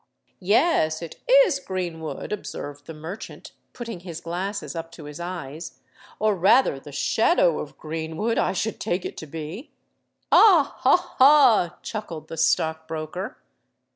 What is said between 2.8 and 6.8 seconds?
the merchant, putting his glasses up to his eyes: "or rather